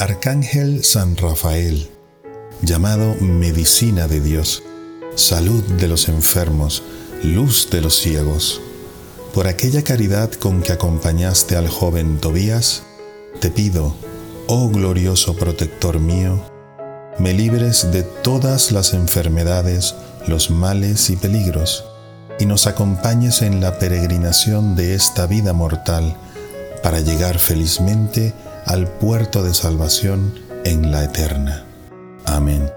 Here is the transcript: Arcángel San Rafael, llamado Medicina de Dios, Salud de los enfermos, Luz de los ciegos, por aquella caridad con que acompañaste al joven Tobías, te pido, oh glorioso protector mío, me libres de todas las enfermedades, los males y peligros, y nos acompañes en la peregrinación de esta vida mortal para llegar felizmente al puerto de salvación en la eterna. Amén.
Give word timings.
Arcángel 0.00 0.84
San 0.84 1.16
Rafael, 1.16 1.90
llamado 2.62 3.16
Medicina 3.20 4.06
de 4.06 4.20
Dios, 4.20 4.62
Salud 5.16 5.64
de 5.64 5.88
los 5.88 6.08
enfermos, 6.08 6.84
Luz 7.24 7.68
de 7.72 7.80
los 7.80 7.96
ciegos, 7.96 8.60
por 9.34 9.48
aquella 9.48 9.82
caridad 9.82 10.30
con 10.30 10.62
que 10.62 10.70
acompañaste 10.70 11.56
al 11.56 11.68
joven 11.68 12.18
Tobías, 12.18 12.84
te 13.40 13.50
pido, 13.50 13.96
oh 14.46 14.68
glorioso 14.68 15.34
protector 15.34 15.98
mío, 15.98 16.44
me 17.18 17.32
libres 17.32 17.90
de 17.90 18.04
todas 18.04 18.70
las 18.70 18.94
enfermedades, 18.94 19.96
los 20.28 20.48
males 20.48 21.10
y 21.10 21.16
peligros, 21.16 21.84
y 22.38 22.46
nos 22.46 22.68
acompañes 22.68 23.42
en 23.42 23.60
la 23.60 23.80
peregrinación 23.80 24.76
de 24.76 24.94
esta 24.94 25.26
vida 25.26 25.52
mortal 25.52 26.16
para 26.84 27.00
llegar 27.00 27.40
felizmente 27.40 28.32
al 28.68 28.86
puerto 28.86 29.42
de 29.42 29.54
salvación 29.54 30.34
en 30.64 30.92
la 30.92 31.04
eterna. 31.04 31.64
Amén. 32.26 32.70